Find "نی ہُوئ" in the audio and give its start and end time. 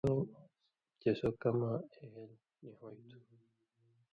2.61-2.95